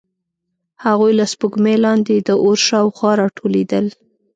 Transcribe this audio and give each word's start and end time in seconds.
هغوی 0.85 1.11
له 1.19 1.25
سپوږمۍ 1.33 1.75
لاندې 1.85 2.15
د 2.19 2.29
اور 2.43 2.57
شاوخوا 2.67 3.11
راټولېدل. 3.21 3.85